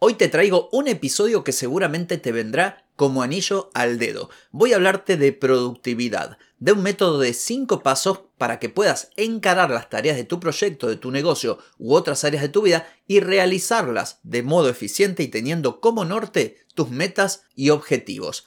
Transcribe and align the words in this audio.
Hoy 0.00 0.14
te 0.14 0.28
traigo 0.28 0.68
un 0.70 0.86
episodio 0.86 1.42
que 1.42 1.50
seguramente 1.50 2.18
te 2.18 2.30
vendrá 2.30 2.84
como 2.94 3.20
anillo 3.20 3.68
al 3.74 3.98
dedo. 3.98 4.30
Voy 4.52 4.72
a 4.72 4.76
hablarte 4.76 5.16
de 5.16 5.32
productividad, 5.32 6.38
de 6.60 6.70
un 6.70 6.84
método 6.84 7.18
de 7.18 7.34
5 7.34 7.82
pasos 7.82 8.20
para 8.38 8.60
que 8.60 8.68
puedas 8.68 9.10
encarar 9.16 9.70
las 9.70 9.90
tareas 9.90 10.16
de 10.16 10.22
tu 10.22 10.38
proyecto, 10.38 10.86
de 10.86 10.94
tu 10.94 11.10
negocio 11.10 11.58
u 11.78 11.94
otras 11.94 12.22
áreas 12.22 12.44
de 12.44 12.48
tu 12.48 12.62
vida 12.62 12.86
y 13.08 13.18
realizarlas 13.18 14.20
de 14.22 14.44
modo 14.44 14.68
eficiente 14.68 15.24
y 15.24 15.28
teniendo 15.28 15.80
como 15.80 16.04
norte 16.04 16.58
tus 16.76 16.90
metas 16.90 17.42
y 17.56 17.70
objetivos. 17.70 18.46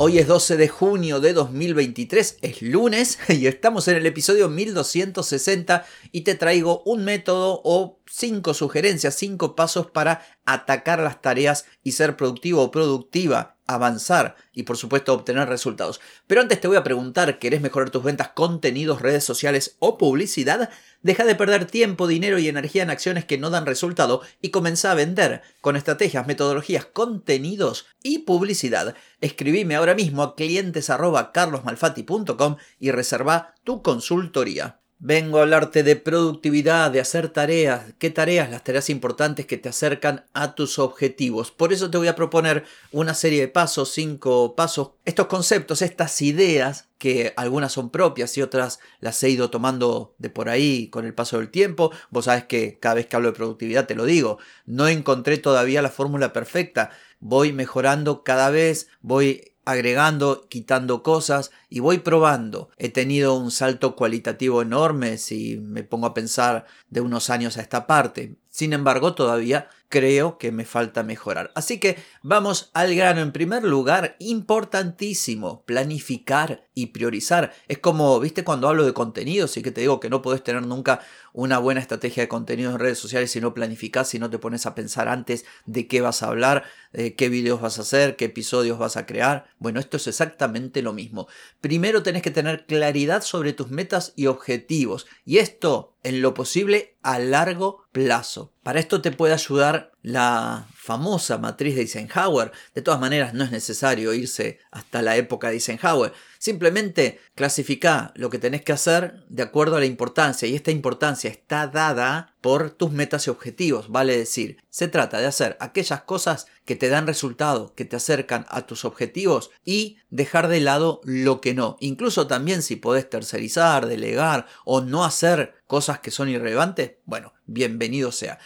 Hoy 0.00 0.18
es 0.18 0.28
12 0.28 0.56
de 0.56 0.68
junio 0.68 1.18
de 1.18 1.32
2023, 1.32 2.38
es 2.40 2.62
lunes 2.62 3.18
y 3.28 3.48
estamos 3.48 3.88
en 3.88 3.96
el 3.96 4.06
episodio 4.06 4.48
1260 4.48 5.84
y 6.12 6.20
te 6.20 6.36
traigo 6.36 6.84
un 6.84 7.04
método 7.04 7.60
o 7.64 7.98
cinco 8.06 8.54
sugerencias, 8.54 9.16
cinco 9.16 9.56
pasos 9.56 9.90
para 9.90 10.24
atacar 10.46 11.00
las 11.00 11.20
tareas 11.20 11.64
y 11.82 11.92
ser 11.92 12.16
productivo 12.16 12.62
o 12.62 12.70
productiva 12.70 13.57
avanzar 13.68 14.34
y 14.52 14.64
por 14.64 14.76
supuesto 14.76 15.14
obtener 15.14 15.48
resultados. 15.48 16.00
Pero 16.26 16.40
antes 16.40 16.60
te 16.60 16.66
voy 16.66 16.76
a 16.76 16.82
preguntar, 16.82 17.38
¿querés 17.38 17.60
mejorar 17.60 17.90
tus 17.90 18.02
ventas, 18.02 18.30
contenidos, 18.30 19.00
redes 19.00 19.22
sociales 19.22 19.76
o 19.78 19.98
publicidad? 19.98 20.68
Deja 21.02 21.24
de 21.24 21.36
perder 21.36 21.66
tiempo, 21.66 22.08
dinero 22.08 22.40
y 22.40 22.48
energía 22.48 22.82
en 22.82 22.90
acciones 22.90 23.24
que 23.24 23.38
no 23.38 23.50
dan 23.50 23.66
resultado 23.66 24.22
y 24.42 24.50
comienza 24.50 24.90
a 24.90 24.96
vender 24.96 25.42
con 25.60 25.76
estrategias, 25.76 26.26
metodologías, 26.26 26.86
contenidos 26.86 27.86
y 28.02 28.18
publicidad. 28.20 28.96
Escribime 29.20 29.76
ahora 29.76 29.94
mismo 29.94 30.22
a 30.24 30.34
clientes@carlosmalfati.com 30.34 32.56
y 32.80 32.90
reserva 32.90 33.54
tu 33.62 33.82
consultoría. 33.82 34.77
Vengo 35.00 35.38
a 35.38 35.42
hablarte 35.42 35.84
de 35.84 35.94
productividad, 35.94 36.90
de 36.90 36.98
hacer 36.98 37.28
tareas. 37.28 37.94
¿Qué 38.00 38.10
tareas? 38.10 38.50
Las 38.50 38.64
tareas 38.64 38.90
importantes 38.90 39.46
que 39.46 39.56
te 39.56 39.68
acercan 39.68 40.24
a 40.34 40.56
tus 40.56 40.80
objetivos. 40.80 41.52
Por 41.52 41.72
eso 41.72 41.88
te 41.88 41.98
voy 41.98 42.08
a 42.08 42.16
proponer 42.16 42.64
una 42.90 43.14
serie 43.14 43.40
de 43.40 43.46
pasos, 43.46 43.92
cinco 43.92 44.56
pasos. 44.56 44.90
Estos 45.04 45.28
conceptos, 45.28 45.82
estas 45.82 46.20
ideas, 46.20 46.88
que 46.98 47.32
algunas 47.36 47.70
son 47.70 47.90
propias 47.90 48.36
y 48.36 48.42
otras 48.42 48.80
las 48.98 49.22
he 49.22 49.30
ido 49.30 49.50
tomando 49.50 50.16
de 50.18 50.30
por 50.30 50.48
ahí 50.48 50.88
con 50.88 51.06
el 51.06 51.14
paso 51.14 51.38
del 51.38 51.50
tiempo. 51.50 51.92
Vos 52.10 52.24
sabes 52.24 52.46
que 52.46 52.80
cada 52.80 52.96
vez 52.96 53.06
que 53.06 53.14
hablo 53.14 53.30
de 53.30 53.36
productividad 53.36 53.86
te 53.86 53.94
lo 53.94 54.04
digo. 54.04 54.38
No 54.66 54.88
encontré 54.88 55.38
todavía 55.38 55.80
la 55.80 55.90
fórmula 55.90 56.32
perfecta. 56.32 56.90
Voy 57.20 57.52
mejorando 57.52 58.24
cada 58.24 58.50
vez, 58.50 58.88
voy 59.00 59.52
agregando, 59.68 60.46
quitando 60.48 61.02
cosas 61.02 61.50
y 61.68 61.80
voy 61.80 61.98
probando. 61.98 62.70
He 62.78 62.88
tenido 62.88 63.34
un 63.34 63.50
salto 63.50 63.96
cualitativo 63.96 64.62
enorme 64.62 65.18
si 65.18 65.58
me 65.58 65.82
pongo 65.82 66.06
a 66.06 66.14
pensar 66.14 66.64
de 66.88 67.02
unos 67.02 67.28
años 67.28 67.58
a 67.58 67.60
esta 67.60 67.86
parte. 67.86 68.36
Sin 68.48 68.72
embargo, 68.72 69.14
todavía 69.14 69.68
creo 69.90 70.38
que 70.38 70.52
me 70.52 70.64
falta 70.64 71.02
mejorar. 71.02 71.52
Así 71.54 71.78
que 71.78 71.98
vamos 72.22 72.70
al 72.72 72.94
grano. 72.94 73.20
En 73.20 73.30
primer 73.30 73.62
lugar, 73.62 74.16
importantísimo, 74.20 75.62
planificar 75.64 76.66
y 76.82 76.86
priorizar. 76.86 77.52
Es 77.66 77.78
como, 77.78 78.20
viste, 78.20 78.44
cuando 78.44 78.68
hablo 78.68 78.84
de 78.84 78.92
contenidos 78.92 79.56
y 79.56 79.62
que 79.62 79.72
te 79.72 79.80
digo 79.80 79.98
que 79.98 80.10
no 80.10 80.22
puedes 80.22 80.44
tener 80.44 80.62
nunca 80.62 81.00
una 81.32 81.58
buena 81.58 81.80
estrategia 81.80 82.22
de 82.22 82.28
contenidos 82.28 82.74
en 82.74 82.80
redes 82.80 82.98
sociales 82.98 83.30
si 83.30 83.40
no 83.40 83.52
planificas, 83.52 84.08
si 84.08 84.18
no 84.18 84.30
te 84.30 84.38
pones 84.38 84.64
a 84.66 84.74
pensar 84.74 85.08
antes 85.08 85.44
de 85.66 85.88
qué 85.88 86.00
vas 86.00 86.22
a 86.22 86.28
hablar, 86.28 86.64
qué 86.92 87.28
videos 87.28 87.60
vas 87.60 87.78
a 87.78 87.82
hacer, 87.82 88.16
qué 88.16 88.26
episodios 88.26 88.78
vas 88.78 88.96
a 88.96 89.06
crear. 89.06 89.46
Bueno, 89.58 89.80
esto 89.80 89.96
es 89.96 90.06
exactamente 90.06 90.82
lo 90.82 90.92
mismo. 90.92 91.26
Primero 91.60 92.02
tenés 92.02 92.22
que 92.22 92.30
tener 92.30 92.66
claridad 92.66 93.22
sobre 93.22 93.52
tus 93.52 93.70
metas 93.70 94.12
y 94.16 94.26
objetivos. 94.26 95.06
Y 95.24 95.38
esto, 95.38 95.96
en 96.02 96.22
lo 96.22 96.34
posible, 96.34 96.96
a 97.02 97.18
largo 97.18 97.84
plazo. 97.92 98.52
Para 98.62 98.80
esto 98.80 99.00
te 99.00 99.12
puede 99.12 99.34
ayudar 99.34 99.92
la 100.02 100.66
famosa 100.74 101.38
matriz 101.38 101.74
de 101.74 101.82
Eisenhower. 101.82 102.52
De 102.74 102.82
todas 102.82 103.00
maneras, 103.00 103.34
no 103.34 103.44
es 103.44 103.50
necesario 103.50 104.14
irse 104.14 104.58
hasta 104.70 105.02
la 105.02 105.16
época 105.16 105.48
de 105.48 105.54
Eisenhower. 105.54 106.12
Simplemente 106.38 107.20
clasifica 107.34 108.12
lo 108.14 108.30
que 108.30 108.38
tenés 108.38 108.62
que 108.62 108.72
hacer 108.72 109.24
de 109.28 109.42
acuerdo 109.42 109.76
a 109.76 109.80
la 109.80 109.86
importancia 109.86 110.46
y 110.48 110.54
esta 110.54 110.70
importancia 110.70 111.28
está 111.28 111.66
dada 111.66 112.34
por 112.40 112.70
tus 112.70 112.92
metas 112.92 113.26
y 113.26 113.30
objetivos. 113.30 113.90
Vale 113.90 114.16
decir, 114.16 114.58
se 114.70 114.88
trata 114.88 115.18
de 115.18 115.26
hacer 115.26 115.56
aquellas 115.60 116.02
cosas 116.02 116.46
que 116.64 116.76
te 116.76 116.88
dan 116.88 117.06
resultado, 117.06 117.74
que 117.74 117.84
te 117.84 117.96
acercan 117.96 118.46
a 118.48 118.66
tus 118.66 118.84
objetivos 118.84 119.50
y 119.64 119.98
dejar 120.10 120.48
de 120.48 120.60
lado 120.60 121.00
lo 121.04 121.40
que 121.40 121.54
no. 121.54 121.76
Incluso 121.80 122.26
también 122.28 122.62
si 122.62 122.76
podés 122.76 123.10
tercerizar, 123.10 123.86
delegar 123.86 124.46
o 124.64 124.80
no 124.80 125.04
hacer 125.04 125.54
cosas 125.66 125.98
que 125.98 126.10
son 126.12 126.28
irrelevantes, 126.28 126.92
bueno, 127.04 127.34
bienvenido 127.46 128.12
sea. 128.12 128.38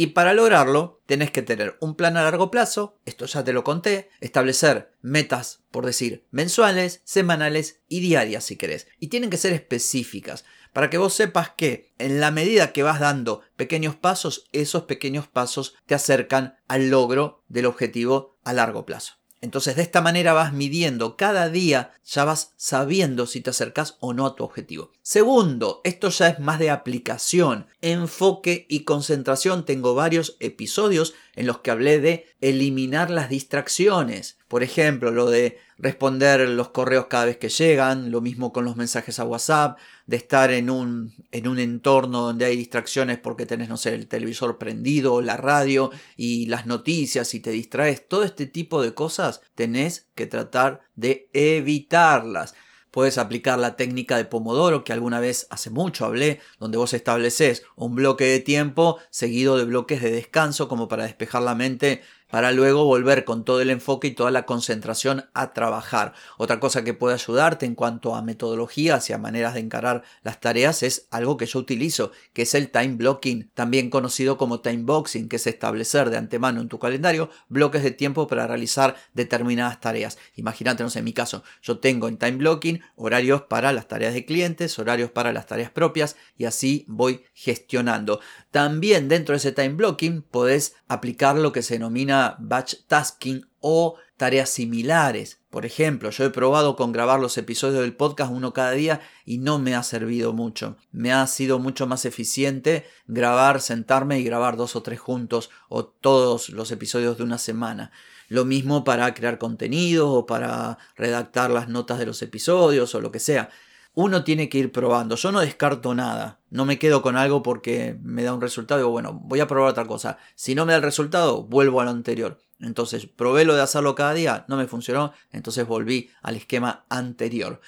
Y 0.00 0.06
para 0.08 0.32
lograrlo, 0.32 1.02
tenés 1.06 1.32
que 1.32 1.42
tener 1.42 1.76
un 1.80 1.96
plan 1.96 2.16
a 2.16 2.22
largo 2.22 2.52
plazo, 2.52 3.00
esto 3.04 3.26
ya 3.26 3.42
te 3.42 3.52
lo 3.52 3.64
conté, 3.64 4.10
establecer 4.20 4.92
metas, 5.02 5.64
por 5.72 5.84
decir, 5.84 6.24
mensuales, 6.30 7.00
semanales 7.02 7.80
y 7.88 7.98
diarias 7.98 8.44
si 8.44 8.54
querés. 8.54 8.86
Y 9.00 9.08
tienen 9.08 9.28
que 9.28 9.38
ser 9.38 9.52
específicas, 9.52 10.44
para 10.72 10.88
que 10.88 10.98
vos 10.98 11.14
sepas 11.14 11.50
que 11.50 11.92
en 11.98 12.20
la 12.20 12.30
medida 12.30 12.72
que 12.72 12.84
vas 12.84 13.00
dando 13.00 13.42
pequeños 13.56 13.96
pasos, 13.96 14.48
esos 14.52 14.84
pequeños 14.84 15.26
pasos 15.26 15.74
te 15.86 15.96
acercan 15.96 16.60
al 16.68 16.90
logro 16.90 17.42
del 17.48 17.66
objetivo 17.66 18.38
a 18.44 18.52
largo 18.52 18.86
plazo. 18.86 19.14
Entonces 19.40 19.76
de 19.76 19.82
esta 19.82 20.00
manera 20.00 20.32
vas 20.32 20.52
midiendo 20.52 21.16
cada 21.16 21.48
día, 21.48 21.92
ya 22.04 22.24
vas 22.24 22.54
sabiendo 22.56 23.26
si 23.26 23.40
te 23.40 23.50
acercas 23.50 23.96
o 24.00 24.12
no 24.12 24.26
a 24.26 24.34
tu 24.34 24.44
objetivo. 24.44 24.90
Segundo, 25.02 25.80
esto 25.84 26.08
ya 26.08 26.28
es 26.28 26.40
más 26.40 26.58
de 26.58 26.70
aplicación, 26.70 27.66
enfoque 27.80 28.66
y 28.68 28.80
concentración. 28.80 29.64
Tengo 29.64 29.94
varios 29.94 30.36
episodios 30.40 31.14
en 31.36 31.46
los 31.46 31.58
que 31.58 31.70
hablé 31.70 32.00
de 32.00 32.26
eliminar 32.40 33.10
las 33.10 33.28
distracciones. 33.28 34.38
Por 34.48 34.62
ejemplo, 34.62 35.10
lo 35.10 35.30
de 35.30 35.58
responder 35.78 36.48
los 36.48 36.70
correos 36.70 37.06
cada 37.06 37.26
vez 37.26 37.36
que 37.36 37.48
llegan, 37.48 38.10
lo 38.10 38.20
mismo 38.20 38.52
con 38.52 38.64
los 38.64 38.76
mensajes 38.76 39.18
a 39.18 39.24
WhatsApp, 39.24 39.78
de 40.06 40.16
estar 40.16 40.50
en 40.50 40.70
un, 40.70 41.14
en 41.30 41.46
un 41.48 41.58
entorno 41.58 42.22
donde 42.22 42.46
hay 42.46 42.56
distracciones 42.56 43.18
porque 43.18 43.46
tenés, 43.46 43.68
no 43.68 43.76
sé, 43.76 43.94
el 43.94 44.08
televisor 44.08 44.58
prendido, 44.58 45.20
la 45.22 45.36
radio 45.36 45.90
y 46.16 46.46
las 46.46 46.66
noticias 46.66 47.32
y 47.34 47.40
te 47.40 47.50
distraes. 47.50 48.08
Todo 48.08 48.24
este 48.24 48.46
tipo 48.46 48.82
de 48.82 48.92
cosas 48.92 49.40
tenés 49.54 50.08
que 50.14 50.26
tratar 50.26 50.80
de 50.96 51.28
evitarlas. 51.32 52.54
Puedes 52.90 53.18
aplicar 53.18 53.58
la 53.58 53.76
técnica 53.76 54.16
de 54.16 54.24
Pomodoro 54.24 54.82
que 54.82 54.94
alguna 54.94 55.20
vez 55.20 55.46
hace 55.50 55.68
mucho 55.70 56.06
hablé, 56.06 56.40
donde 56.58 56.78
vos 56.78 56.94
estableces 56.94 57.62
un 57.76 57.94
bloque 57.94 58.24
de 58.24 58.40
tiempo 58.40 58.98
seguido 59.10 59.58
de 59.58 59.64
bloques 59.64 60.02
de 60.02 60.10
descanso 60.10 60.68
como 60.68 60.88
para 60.88 61.04
despejar 61.04 61.42
la 61.42 61.54
mente 61.54 62.02
para 62.30 62.52
luego 62.52 62.84
volver 62.84 63.24
con 63.24 63.44
todo 63.44 63.60
el 63.60 63.70
enfoque 63.70 64.08
y 64.08 64.10
toda 64.12 64.30
la 64.30 64.46
concentración 64.46 65.26
a 65.34 65.52
trabajar. 65.52 66.12
Otra 66.36 66.60
cosa 66.60 66.84
que 66.84 66.94
puede 66.94 67.14
ayudarte 67.14 67.66
en 67.66 67.74
cuanto 67.74 68.14
a 68.14 68.22
metodologías 68.22 69.08
y 69.10 69.12
a 69.12 69.18
maneras 69.18 69.54
de 69.54 69.60
encarar 69.60 70.02
las 70.22 70.40
tareas 70.40 70.82
es 70.82 71.06
algo 71.10 71.36
que 71.36 71.46
yo 71.46 71.58
utilizo, 71.58 72.12
que 72.32 72.42
es 72.42 72.54
el 72.54 72.70
time 72.70 72.96
blocking, 72.96 73.50
también 73.54 73.90
conocido 73.90 74.36
como 74.36 74.60
time 74.60 74.82
boxing, 74.84 75.28
que 75.28 75.36
es 75.36 75.46
establecer 75.46 76.10
de 76.10 76.18
antemano 76.18 76.60
en 76.60 76.68
tu 76.68 76.78
calendario 76.78 77.30
bloques 77.48 77.82
de 77.82 77.90
tiempo 77.90 78.26
para 78.26 78.46
realizar 78.46 78.96
determinadas 79.14 79.80
tareas. 79.80 80.18
Imagínate, 80.36 80.82
no 80.82 80.90
sé, 80.90 81.00
en 81.00 81.04
mi 81.04 81.12
caso, 81.12 81.42
yo 81.62 81.78
tengo 81.78 82.08
en 82.08 82.18
time 82.18 82.38
blocking 82.38 82.82
horarios 82.96 83.42
para 83.42 83.72
las 83.72 83.88
tareas 83.88 84.14
de 84.14 84.24
clientes, 84.24 84.78
horarios 84.78 85.10
para 85.10 85.32
las 85.32 85.46
tareas 85.46 85.70
propias 85.70 86.16
y 86.36 86.44
así 86.44 86.84
voy 86.88 87.24
gestionando. 87.34 88.20
También 88.50 89.08
dentro 89.08 89.34
de 89.34 89.38
ese 89.38 89.52
time 89.52 89.74
blocking 89.74 90.22
podés 90.22 90.74
aplicar 90.88 91.36
lo 91.36 91.52
que 91.52 91.62
se 91.62 91.74
denomina 91.74 92.36
batch 92.38 92.76
tasking 92.86 93.46
o 93.60 93.96
tareas 94.16 94.48
similares. 94.48 95.40
Por 95.50 95.64
ejemplo, 95.66 96.10
yo 96.10 96.24
he 96.24 96.30
probado 96.30 96.76
con 96.76 96.92
grabar 96.92 97.20
los 97.20 97.38
episodios 97.38 97.80
del 97.80 97.96
podcast 97.96 98.32
uno 98.32 98.52
cada 98.52 98.72
día 98.72 99.00
y 99.24 99.38
no 99.38 99.58
me 99.58 99.74
ha 99.74 99.82
servido 99.82 100.32
mucho. 100.32 100.76
Me 100.92 101.12
ha 101.12 101.26
sido 101.26 101.58
mucho 101.58 101.86
más 101.86 102.04
eficiente 102.04 102.86
grabar, 103.06 103.60
sentarme 103.60 104.18
y 104.18 104.24
grabar 104.24 104.56
dos 104.56 104.76
o 104.76 104.82
tres 104.82 105.00
juntos 105.00 105.50
o 105.68 105.84
todos 105.86 106.48
los 106.50 106.70
episodios 106.70 107.16
de 107.16 107.24
una 107.24 107.38
semana. 107.38 107.92
Lo 108.28 108.44
mismo 108.44 108.84
para 108.84 109.14
crear 109.14 109.38
contenido 109.38 110.10
o 110.10 110.26
para 110.26 110.78
redactar 110.96 111.50
las 111.50 111.68
notas 111.68 111.98
de 111.98 112.06
los 112.06 112.20
episodios 112.20 112.94
o 112.94 113.00
lo 113.00 113.10
que 113.10 113.20
sea. 113.20 113.48
Uno 113.94 114.24
tiene 114.24 114.48
que 114.48 114.58
ir 114.58 114.72
probando. 114.72 115.16
Yo 115.16 115.32
no 115.32 115.40
descarto 115.40 115.94
nada. 115.94 116.40
No 116.50 116.64
me 116.64 116.78
quedo 116.78 117.02
con 117.02 117.16
algo 117.16 117.42
porque 117.42 117.98
me 118.02 118.22
da 118.22 118.32
un 118.32 118.40
resultado 118.40 118.80
digo, 118.80 118.90
bueno, 118.90 119.12
voy 119.12 119.40
a 119.40 119.46
probar 119.46 119.70
otra 119.70 119.86
cosa. 119.86 120.18
Si 120.34 120.54
no 120.54 120.64
me 120.64 120.72
da 120.72 120.76
el 120.76 120.84
resultado, 120.84 121.42
vuelvo 121.42 121.80
a 121.80 121.84
lo 121.84 121.90
anterior. 121.90 122.38
Entonces, 122.60 123.06
probé 123.06 123.44
lo 123.44 123.54
de 123.54 123.62
hacerlo 123.62 123.94
cada 123.94 124.14
día, 124.14 124.44
no 124.48 124.56
me 124.56 124.66
funcionó, 124.66 125.12
entonces 125.30 125.66
volví 125.66 126.10
al 126.22 126.36
esquema 126.36 126.84
anterior. 126.88 127.60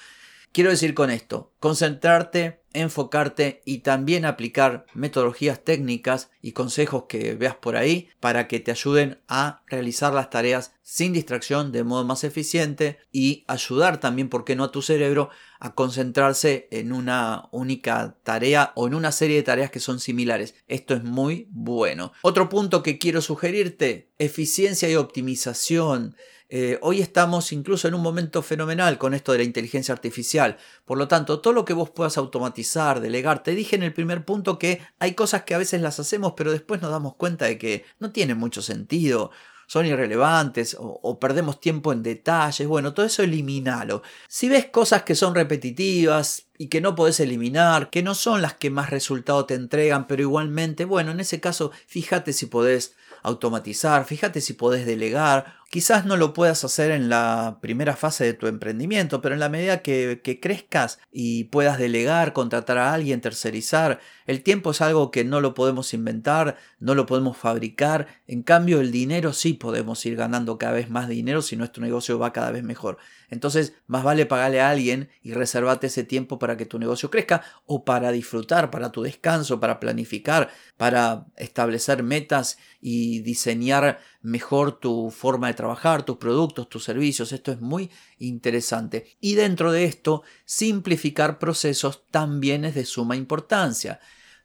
Quiero 0.53 0.69
decir 0.69 0.93
con 0.93 1.09
esto, 1.11 1.53
concentrarte, 1.61 2.59
enfocarte 2.73 3.61
y 3.63 3.79
también 3.79 4.25
aplicar 4.25 4.85
metodologías 4.93 5.63
técnicas 5.63 6.29
y 6.41 6.51
consejos 6.51 7.05
que 7.07 7.35
veas 7.35 7.55
por 7.55 7.77
ahí 7.77 8.09
para 8.19 8.49
que 8.49 8.59
te 8.59 8.71
ayuden 8.71 9.21
a 9.29 9.63
realizar 9.67 10.13
las 10.13 10.29
tareas 10.29 10.73
sin 10.81 11.13
distracción 11.13 11.71
de 11.71 11.85
modo 11.85 12.03
más 12.03 12.25
eficiente 12.25 12.97
y 13.13 13.45
ayudar 13.47 14.01
también, 14.01 14.27
¿por 14.27 14.43
qué 14.43 14.57
no?, 14.57 14.65
a 14.65 14.71
tu 14.71 14.81
cerebro 14.81 15.29
a 15.61 15.73
concentrarse 15.73 16.67
en 16.71 16.91
una 16.91 17.47
única 17.51 18.17
tarea 18.23 18.73
o 18.75 18.87
en 18.87 18.95
una 18.95 19.13
serie 19.13 19.37
de 19.37 19.43
tareas 19.43 19.71
que 19.71 19.79
son 19.79 20.01
similares. 20.01 20.55
Esto 20.67 20.95
es 20.95 21.03
muy 21.03 21.47
bueno. 21.51 22.11
Otro 22.23 22.49
punto 22.49 22.83
que 22.83 22.97
quiero 22.97 23.21
sugerirte, 23.21 24.09
eficiencia 24.17 24.89
y 24.89 24.95
optimización. 24.95 26.17
Eh, 26.53 26.77
hoy 26.81 26.99
estamos 26.99 27.53
incluso 27.53 27.87
en 27.87 27.93
un 27.93 28.01
momento 28.01 28.41
fenomenal 28.41 28.97
con 28.97 29.13
esto 29.13 29.31
de 29.31 29.37
la 29.37 29.45
inteligencia 29.45 29.93
artificial. 29.93 30.57
Por 30.83 30.97
lo 30.97 31.07
tanto, 31.07 31.39
todo 31.39 31.53
lo 31.53 31.63
que 31.63 31.71
vos 31.71 31.91
puedas 31.91 32.17
automatizar, 32.17 32.99
delegar, 32.99 33.41
te 33.41 33.55
dije 33.55 33.77
en 33.77 33.83
el 33.83 33.93
primer 33.93 34.25
punto 34.25 34.59
que 34.59 34.81
hay 34.99 35.13
cosas 35.13 35.43
que 35.43 35.55
a 35.55 35.57
veces 35.57 35.79
las 35.79 36.01
hacemos, 36.01 36.33
pero 36.35 36.51
después 36.51 36.81
nos 36.81 36.91
damos 36.91 37.15
cuenta 37.15 37.45
de 37.45 37.57
que 37.57 37.85
no 37.99 38.11
tienen 38.11 38.37
mucho 38.37 38.61
sentido 38.61 39.31
son 39.71 39.85
irrelevantes 39.85 40.75
o, 40.77 41.17
perdemos 41.17 41.61
tiempo 41.61 41.93
en 41.93 42.03
detalles. 42.03 42.67
Bueno, 42.67 42.93
todo 42.93 43.05
eso 43.05 43.23
eliminalo. 43.23 44.03
Si 44.27 44.49
ves 44.49 44.65
cosas 44.65 45.03
que 45.03 45.15
son 45.15 45.33
repetitivas 45.33 46.47
y 46.61 46.67
que 46.67 46.79
no 46.79 46.93
podés 46.93 47.19
eliminar, 47.19 47.89
que 47.89 48.03
no 48.03 48.13
son 48.13 48.43
las 48.43 48.53
que 48.53 48.69
más 48.69 48.91
resultado 48.91 49.47
te 49.47 49.55
entregan, 49.55 50.05
pero 50.05 50.21
igualmente, 50.21 50.85
bueno, 50.85 51.09
en 51.09 51.19
ese 51.19 51.39
caso, 51.39 51.71
fíjate 51.87 52.33
si 52.33 52.45
podés 52.45 52.93
automatizar, 53.23 54.05
fíjate 54.05 54.41
si 54.41 54.53
podés 54.53 54.85
delegar. 54.85 55.59
Quizás 55.69 56.05
no 56.05 56.17
lo 56.17 56.33
puedas 56.33 56.63
hacer 56.65 56.91
en 56.91 57.07
la 57.07 57.59
primera 57.61 57.95
fase 57.95 58.25
de 58.25 58.33
tu 58.33 58.47
emprendimiento, 58.47 59.21
pero 59.21 59.35
en 59.35 59.39
la 59.39 59.47
medida 59.47 59.81
que, 59.81 60.19
que, 60.21 60.39
crezcas 60.41 60.99
y 61.11 61.45
puedas 61.45 61.79
delegar, 61.79 62.33
contratar 62.33 62.77
a 62.77 62.93
alguien, 62.93 63.21
tercerizar, 63.21 63.99
el 64.25 64.43
tiempo 64.43 64.71
es 64.71 64.81
algo 64.81 65.11
que 65.11 65.23
no 65.23 65.39
lo 65.39 65.53
podemos 65.53 65.93
inventar, 65.93 66.57
no 66.79 66.93
lo 66.93 67.05
podemos 67.05 67.37
fabricar. 67.37 68.07
En 68.27 68.43
cambio, 68.43 68.81
el 68.81 68.91
dinero 68.91 69.31
sí 69.31 69.53
podemos 69.53 70.05
ir 70.05 70.17
ganando 70.17 70.57
cada 70.57 70.73
vez 70.73 70.89
más 70.89 71.07
dinero 71.07 71.41
si 71.41 71.55
nuestro 71.55 71.81
negocio 71.81 72.19
va 72.19 72.33
cada 72.33 72.51
vez 72.51 72.63
mejor. 72.63 72.97
Entonces, 73.29 73.73
más 73.87 74.03
vale 74.03 74.25
pagarle 74.25 74.59
a 74.59 74.69
alguien 74.69 75.09
y 75.23 75.31
reservarte 75.31 75.87
ese 75.87 76.03
tiempo 76.03 76.37
para 76.37 76.50
que 76.57 76.65
tu 76.65 76.79
negocio 76.79 77.09
crezca 77.09 77.43
o 77.65 77.83
para 77.85 78.11
disfrutar, 78.11 78.71
para 78.71 78.91
tu 78.91 79.01
descanso, 79.01 79.59
para 79.59 79.79
planificar, 79.79 80.49
para 80.77 81.25
establecer 81.37 82.03
metas 82.03 82.57
y 82.81 83.19
diseñar 83.19 83.99
mejor 84.21 84.79
tu 84.79 85.11
forma 85.11 85.47
de 85.47 85.53
trabajar, 85.53 86.03
tus 86.03 86.17
productos, 86.17 86.69
tus 86.69 86.83
servicios. 86.83 87.31
Esto 87.31 87.51
es 87.51 87.61
muy 87.61 87.89
interesante. 88.19 89.17
Y 89.19 89.35
dentro 89.35 89.71
de 89.71 89.85
esto, 89.85 90.23
simplificar 90.45 91.39
procesos 91.39 92.03
también 92.11 92.65
es 92.65 92.75
de 92.75 92.85
suma 92.85 93.15
importancia. 93.15 93.99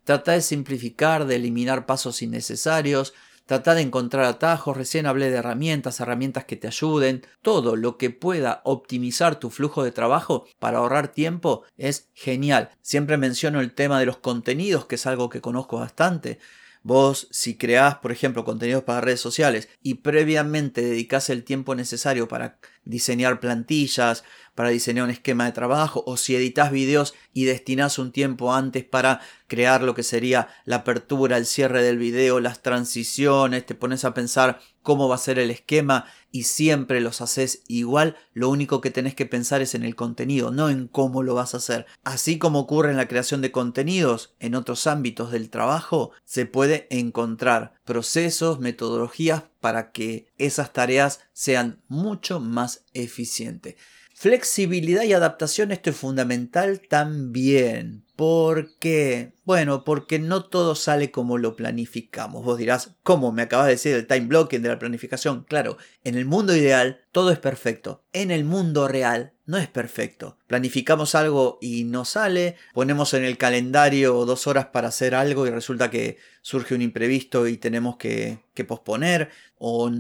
Trata 0.04 0.32
de 0.32 0.42
simplificar, 0.42 1.26
de 1.26 1.36
eliminar 1.36 1.84
pasos 1.84 2.22
innecesarios, 2.22 3.12
Trata 3.46 3.76
de 3.76 3.82
encontrar 3.82 4.24
atajos, 4.24 4.76
recién 4.76 5.06
hablé 5.06 5.30
de 5.30 5.36
herramientas, 5.36 6.00
herramientas 6.00 6.46
que 6.46 6.56
te 6.56 6.66
ayuden, 6.66 7.24
todo 7.42 7.76
lo 7.76 7.96
que 7.96 8.10
pueda 8.10 8.60
optimizar 8.64 9.38
tu 9.38 9.50
flujo 9.50 9.84
de 9.84 9.92
trabajo 9.92 10.46
para 10.58 10.78
ahorrar 10.78 11.12
tiempo 11.12 11.62
es 11.76 12.10
genial. 12.12 12.70
Siempre 12.82 13.16
menciono 13.16 13.60
el 13.60 13.72
tema 13.72 14.00
de 14.00 14.06
los 14.06 14.16
contenidos, 14.16 14.86
que 14.86 14.96
es 14.96 15.06
algo 15.06 15.30
que 15.30 15.40
conozco 15.40 15.78
bastante. 15.78 16.40
Vos, 16.86 17.26
si 17.32 17.56
creás, 17.56 17.96
por 17.96 18.12
ejemplo, 18.12 18.44
contenidos 18.44 18.84
para 18.84 19.00
redes 19.00 19.18
sociales 19.18 19.68
y 19.82 19.94
previamente 19.94 20.82
dedicás 20.82 21.30
el 21.30 21.42
tiempo 21.42 21.74
necesario 21.74 22.28
para 22.28 22.60
diseñar 22.84 23.40
plantillas, 23.40 24.22
para 24.54 24.68
diseñar 24.68 25.02
un 25.02 25.10
esquema 25.10 25.46
de 25.46 25.50
trabajo, 25.50 26.04
o 26.06 26.16
si 26.16 26.36
editas 26.36 26.70
videos 26.70 27.14
y 27.32 27.44
destinás 27.44 27.98
un 27.98 28.12
tiempo 28.12 28.54
antes 28.54 28.84
para 28.84 29.20
crear 29.48 29.82
lo 29.82 29.96
que 29.96 30.04
sería 30.04 30.46
la 30.64 30.76
apertura, 30.76 31.38
el 31.38 31.46
cierre 31.46 31.82
del 31.82 31.98
video, 31.98 32.38
las 32.38 32.62
transiciones, 32.62 33.66
te 33.66 33.74
pones 33.74 34.04
a 34.04 34.14
pensar 34.14 34.60
cómo 34.82 35.08
va 35.08 35.16
a 35.16 35.18
ser 35.18 35.40
el 35.40 35.50
esquema 35.50 36.04
y 36.36 36.42
siempre 36.42 37.00
los 37.00 37.22
haces 37.22 37.62
igual, 37.66 38.14
lo 38.34 38.50
único 38.50 38.82
que 38.82 38.90
tenés 38.90 39.14
que 39.14 39.24
pensar 39.24 39.62
es 39.62 39.74
en 39.74 39.84
el 39.84 39.96
contenido, 39.96 40.50
no 40.50 40.68
en 40.68 40.86
cómo 40.86 41.22
lo 41.22 41.32
vas 41.34 41.54
a 41.54 41.56
hacer. 41.56 41.86
Así 42.04 42.36
como 42.36 42.58
ocurre 42.58 42.90
en 42.90 42.98
la 42.98 43.08
creación 43.08 43.40
de 43.40 43.52
contenidos 43.52 44.34
en 44.38 44.54
otros 44.54 44.86
ámbitos 44.86 45.32
del 45.32 45.48
trabajo, 45.48 46.10
se 46.26 46.44
puede 46.44 46.88
encontrar 46.90 47.72
procesos, 47.86 48.60
metodologías 48.60 49.44
para 49.62 49.92
que 49.92 50.26
esas 50.36 50.74
tareas 50.74 51.20
sean 51.32 51.80
mucho 51.88 52.38
más 52.38 52.84
eficientes. 52.92 53.76
Flexibilidad 54.14 55.04
y 55.04 55.14
adaptación, 55.14 55.72
esto 55.72 55.88
es 55.88 55.96
fundamental 55.96 56.82
también. 56.86 58.05
¿Por 58.16 58.78
qué? 58.78 59.34
Bueno, 59.44 59.84
porque 59.84 60.18
no 60.18 60.44
todo 60.46 60.74
sale 60.74 61.10
como 61.10 61.36
lo 61.36 61.54
planificamos. 61.54 62.42
Vos 62.44 62.56
dirás, 62.56 62.96
¿cómo 63.02 63.30
me 63.30 63.42
acabas 63.42 63.66
de 63.66 63.72
decir 63.72 63.94
el 63.94 64.06
time 64.06 64.26
blocking 64.26 64.62
de 64.62 64.70
la 64.70 64.78
planificación? 64.78 65.44
Claro, 65.44 65.76
en 66.02 66.16
el 66.16 66.24
mundo 66.24 66.56
ideal 66.56 67.02
todo 67.12 67.30
es 67.30 67.38
perfecto. 67.38 68.04
En 68.14 68.30
el 68.30 68.44
mundo 68.44 68.88
real 68.88 69.34
no 69.44 69.58
es 69.58 69.68
perfecto. 69.68 70.38
Planificamos 70.46 71.14
algo 71.14 71.58
y 71.60 71.84
no 71.84 72.06
sale, 72.06 72.56
ponemos 72.72 73.12
en 73.12 73.24
el 73.24 73.36
calendario 73.36 74.24
dos 74.24 74.46
horas 74.46 74.66
para 74.66 74.88
hacer 74.88 75.14
algo 75.14 75.46
y 75.46 75.50
resulta 75.50 75.90
que 75.90 76.16
surge 76.46 76.76
un 76.76 76.82
imprevisto 76.82 77.48
y 77.48 77.56
tenemos 77.56 77.96
que, 77.96 78.38
posponer, 78.68 79.30
o 79.58 79.90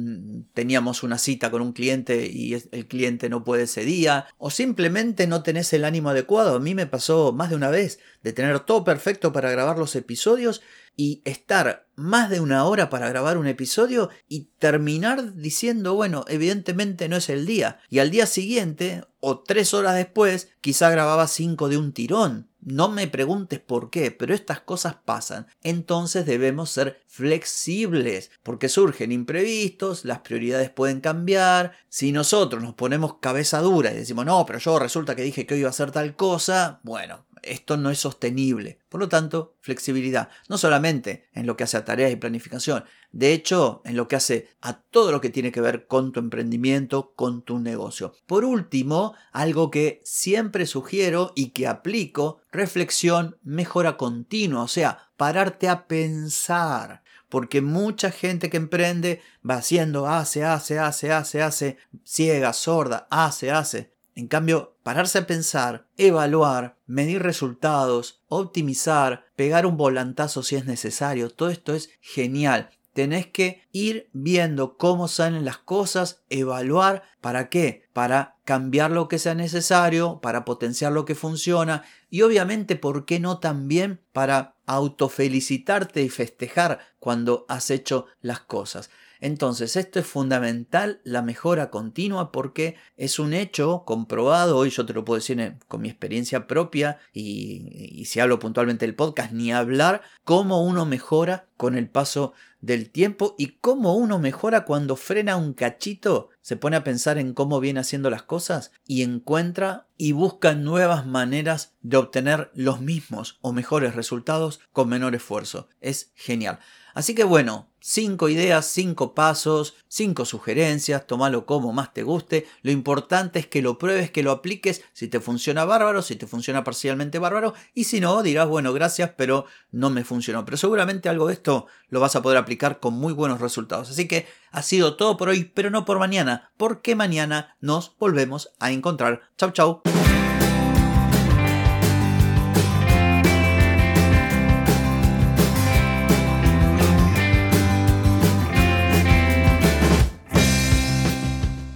teníamos 0.54 1.02
una 1.02 1.18
cita 1.18 1.50
con 1.50 1.60
un 1.60 1.72
cliente 1.72 2.30
y 2.32 2.54
el 2.54 2.86
cliente 2.86 3.28
no 3.28 3.42
puede 3.42 3.64
ese 3.64 3.84
día, 3.84 4.26
o 4.38 4.50
simplemente 4.50 5.26
no 5.26 5.42
tenés 5.42 5.72
el 5.72 5.84
ánimo 5.84 6.10
adecuado. 6.10 6.54
A 6.54 6.60
mí 6.60 6.72
me 6.76 6.86
pasó 6.86 7.32
más 7.32 7.50
de 7.50 7.56
una 7.56 7.70
vez 7.70 7.98
de 8.22 8.32
tener 8.32 8.60
todo 8.60 8.84
perfecto 8.84 9.32
para 9.32 9.50
grabar 9.50 9.76
los 9.76 9.96
episodios 9.96 10.62
y 10.94 11.20
estar 11.24 11.88
más 11.96 12.30
de 12.30 12.38
una 12.38 12.64
hora 12.64 12.90
para 12.90 13.08
grabar 13.08 13.38
un 13.38 13.48
episodio 13.48 14.10
y 14.28 14.50
terminar 14.60 15.34
diciendo, 15.34 15.96
bueno, 15.96 16.24
evidentemente 16.28 17.08
no 17.08 17.16
es 17.16 17.28
el 17.28 17.44
día. 17.44 17.80
Y 17.90 17.98
al 17.98 18.12
día 18.12 18.26
siguiente, 18.26 19.02
o 19.18 19.40
tres 19.40 19.74
horas 19.74 19.96
después, 19.96 20.50
quizá 20.60 20.90
grababa 20.90 21.26
cinco 21.26 21.68
de 21.68 21.76
un 21.76 21.92
tirón. 21.92 22.46
No 22.66 22.88
me 22.88 23.06
preguntes 23.06 23.60
por 23.60 23.90
qué, 23.90 24.10
pero 24.10 24.34
estas 24.34 24.58
cosas 24.58 24.96
pasan. 25.04 25.46
Entonces 25.62 26.26
debemos 26.26 26.68
ser 26.68 27.00
flexibles, 27.06 28.32
porque 28.42 28.68
surgen 28.68 29.12
imprevistos, 29.12 30.04
las 30.04 30.18
prioridades 30.18 30.70
pueden 30.70 31.00
cambiar. 31.00 31.74
Si 31.88 32.10
nosotros 32.10 32.64
nos 32.64 32.74
ponemos 32.74 33.18
cabeza 33.20 33.60
dura 33.60 33.92
y 33.92 33.98
decimos, 33.98 34.26
no, 34.26 34.44
pero 34.46 34.58
yo 34.58 34.80
resulta 34.80 35.14
que 35.14 35.22
dije 35.22 35.46
que 35.46 35.54
hoy 35.54 35.60
iba 35.60 35.68
a 35.68 35.70
hacer 35.70 35.92
tal 35.92 36.16
cosa, 36.16 36.80
bueno, 36.82 37.25
esto 37.46 37.76
no 37.76 37.90
es 37.90 37.98
sostenible. 37.98 38.78
Por 38.88 39.00
lo 39.00 39.08
tanto, 39.08 39.56
flexibilidad, 39.60 40.28
no 40.48 40.58
solamente 40.58 41.28
en 41.32 41.46
lo 41.46 41.56
que 41.56 41.64
hace 41.64 41.76
a 41.76 41.84
tareas 41.84 42.12
y 42.12 42.16
planificación, 42.16 42.84
de 43.12 43.32
hecho, 43.32 43.82
en 43.84 43.96
lo 43.96 44.08
que 44.08 44.16
hace 44.16 44.48
a 44.60 44.80
todo 44.80 45.12
lo 45.12 45.20
que 45.20 45.30
tiene 45.30 45.52
que 45.52 45.60
ver 45.60 45.86
con 45.86 46.12
tu 46.12 46.20
emprendimiento, 46.20 47.12
con 47.14 47.42
tu 47.42 47.58
negocio. 47.58 48.12
Por 48.26 48.44
último, 48.44 49.14
algo 49.32 49.70
que 49.70 50.02
siempre 50.04 50.66
sugiero 50.66 51.32
y 51.34 51.50
que 51.50 51.66
aplico, 51.66 52.40
reflexión, 52.52 53.38
mejora 53.42 53.96
continua, 53.96 54.62
o 54.62 54.68
sea, 54.68 55.10
pararte 55.16 55.68
a 55.68 55.86
pensar 55.86 57.02
porque 57.28 57.60
mucha 57.60 58.10
gente 58.10 58.50
que 58.50 58.56
emprende 58.56 59.20
va 59.48 59.56
haciendo, 59.56 60.06
hace, 60.06 60.44
hace, 60.44 60.78
hace, 60.78 61.12
hace, 61.12 61.42
hace, 61.42 61.78
ciega, 62.04 62.52
sorda, 62.52 63.08
hace, 63.10 63.50
hace. 63.50 63.95
En 64.16 64.28
cambio, 64.28 64.78
pararse 64.82 65.18
a 65.18 65.26
pensar, 65.26 65.88
evaluar, 65.98 66.78
medir 66.86 67.22
resultados, 67.22 68.22
optimizar, 68.28 69.26
pegar 69.36 69.66
un 69.66 69.76
volantazo 69.76 70.42
si 70.42 70.56
es 70.56 70.64
necesario, 70.64 71.28
todo 71.28 71.50
esto 71.50 71.74
es 71.74 71.90
genial. 72.00 72.70
Tenés 72.94 73.26
que 73.26 73.68
ir 73.72 74.08
viendo 74.14 74.78
cómo 74.78 75.06
salen 75.06 75.44
las 75.44 75.58
cosas, 75.58 76.22
evaluar, 76.30 77.02
¿para 77.20 77.50
qué? 77.50 77.90
Para 77.92 78.38
cambiar 78.44 78.90
lo 78.90 79.06
que 79.06 79.18
sea 79.18 79.34
necesario, 79.34 80.18
para 80.22 80.46
potenciar 80.46 80.92
lo 80.92 81.04
que 81.04 81.14
funciona 81.14 81.84
y 82.08 82.22
obviamente, 82.22 82.74
¿por 82.76 83.04
qué 83.04 83.20
no 83.20 83.38
también 83.38 84.00
para 84.14 84.54
autofelicitarte 84.64 86.00
y 86.00 86.08
festejar 86.08 86.78
cuando 86.98 87.44
has 87.50 87.68
hecho 87.70 88.06
las 88.22 88.40
cosas? 88.40 88.88
Entonces, 89.20 89.76
esto 89.76 89.98
es 89.98 90.06
fundamental, 90.06 91.00
la 91.04 91.22
mejora 91.22 91.70
continua, 91.70 92.32
porque 92.32 92.76
es 92.96 93.18
un 93.18 93.32
hecho 93.32 93.84
comprobado, 93.86 94.56
hoy 94.56 94.70
yo 94.70 94.86
te 94.86 94.92
lo 94.92 95.04
puedo 95.04 95.18
decir 95.18 95.56
con 95.68 95.82
mi 95.82 95.88
experiencia 95.88 96.46
propia, 96.46 96.98
y, 97.12 98.04
si 98.06 98.20
hablo 98.20 98.38
puntualmente 98.38 98.86
del 98.86 98.94
podcast, 98.94 99.32
ni 99.32 99.52
hablar, 99.52 100.02
cómo 100.24 100.62
uno 100.62 100.86
mejora 100.86 101.48
con 101.56 101.76
el 101.76 101.88
paso 101.88 102.32
del 102.66 102.90
tiempo 102.90 103.36
y 103.38 103.58
cómo 103.60 103.94
uno 103.94 104.18
mejora 104.18 104.64
cuando 104.64 104.96
frena 104.96 105.36
un 105.36 105.54
cachito, 105.54 106.30
se 106.42 106.56
pone 106.56 106.76
a 106.76 106.84
pensar 106.84 107.16
en 107.16 107.32
cómo 107.32 107.60
viene 107.60 107.80
haciendo 107.80 108.10
las 108.10 108.24
cosas 108.24 108.72
y 108.84 109.02
encuentra 109.02 109.86
y 109.96 110.12
busca 110.12 110.54
nuevas 110.54 111.06
maneras 111.06 111.74
de 111.80 111.96
obtener 111.96 112.50
los 112.54 112.80
mismos 112.80 113.38
o 113.40 113.52
mejores 113.52 113.94
resultados 113.94 114.60
con 114.72 114.88
menor 114.88 115.14
esfuerzo. 115.14 115.68
Es 115.80 116.10
genial. 116.14 116.58
Así 116.96 117.14
que 117.14 117.24
bueno, 117.24 117.68
cinco 117.78 118.30
ideas, 118.30 118.64
cinco 118.64 119.14
pasos, 119.14 119.74
cinco 119.86 120.24
sugerencias, 120.24 121.06
tomalo 121.06 121.44
como 121.44 121.74
más 121.74 121.92
te 121.92 122.02
guste. 122.02 122.46
Lo 122.62 122.70
importante 122.70 123.38
es 123.38 123.46
que 123.46 123.60
lo 123.60 123.76
pruebes, 123.76 124.10
que 124.10 124.22
lo 124.22 124.30
apliques. 124.30 124.82
Si 124.94 125.06
te 125.06 125.20
funciona 125.20 125.66
bárbaro, 125.66 126.00
si 126.00 126.16
te 126.16 126.26
funciona 126.26 126.64
parcialmente 126.64 127.18
bárbaro. 127.18 127.52
Y 127.74 127.84
si 127.84 128.00
no, 128.00 128.22
dirás, 128.22 128.48
bueno, 128.48 128.72
gracias, 128.72 129.10
pero 129.14 129.44
no 129.72 129.90
me 129.90 130.04
funcionó. 130.04 130.46
Pero 130.46 130.56
seguramente 130.56 131.10
algo 131.10 131.26
de 131.26 131.34
esto 131.34 131.66
lo 131.88 132.00
vas 132.00 132.16
a 132.16 132.22
poder 132.22 132.38
aplicar 132.38 132.55
con 132.56 132.94
muy 132.94 133.12
buenos 133.12 133.40
resultados. 133.40 133.90
Así 133.90 134.08
que 134.08 134.26
ha 134.50 134.62
sido 134.62 134.96
todo 134.96 135.16
por 135.16 135.28
hoy, 135.28 135.50
pero 135.54 135.70
no 135.70 135.84
por 135.84 135.98
mañana, 135.98 136.50
porque 136.56 136.94
mañana 136.94 137.56
nos 137.60 137.96
volvemos 137.98 138.50
a 138.58 138.72
encontrar. 138.72 139.22
Chau, 139.36 139.50
chau. 139.52 139.82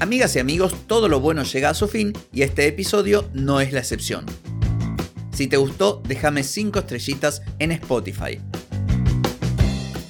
Amigas 0.01 0.35
y 0.35 0.39
amigos, 0.39 0.75
todo 0.87 1.09
lo 1.09 1.21
bueno 1.21 1.45
llega 1.45 1.69
a 1.69 1.75
su 1.75 1.87
fin 1.87 2.13
y 2.33 2.43
este 2.43 2.67
episodio 2.67 3.29
no 3.33 3.61
es 3.61 3.73
la 3.73 3.81
excepción. 3.81 4.25
Si 5.31 5.47
te 5.47 5.57
gustó, 5.57 6.03
déjame 6.07 6.43
5 6.43 6.81
estrellitas 6.81 7.43
en 7.59 7.73
Spotify. 7.73 8.41